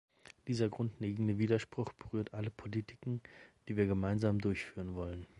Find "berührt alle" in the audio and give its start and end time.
1.93-2.49